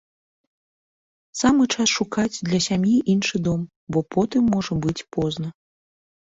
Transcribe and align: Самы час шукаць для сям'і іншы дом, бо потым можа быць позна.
Самы 1.41 1.67
час 1.75 1.87
шукаць 1.97 2.41
для 2.47 2.59
сям'і 2.67 2.95
іншы 3.13 3.43
дом, 3.49 3.61
бо 3.91 3.99
потым 4.17 4.43
можа 4.57 4.73
быць 4.87 4.97
позна. 5.19 5.47